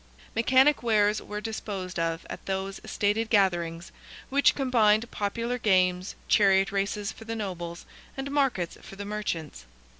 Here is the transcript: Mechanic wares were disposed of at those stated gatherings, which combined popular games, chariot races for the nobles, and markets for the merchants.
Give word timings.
Mechanic 0.35 0.81
wares 0.81 1.21
were 1.21 1.39
disposed 1.41 1.99
of 1.99 2.25
at 2.27 2.47
those 2.47 2.81
stated 2.83 3.29
gatherings, 3.29 3.91
which 4.29 4.55
combined 4.55 5.11
popular 5.11 5.59
games, 5.59 6.15
chariot 6.27 6.71
races 6.71 7.11
for 7.11 7.25
the 7.25 7.35
nobles, 7.35 7.85
and 8.17 8.31
markets 8.31 8.79
for 8.81 8.95
the 8.95 9.05
merchants. 9.05 9.67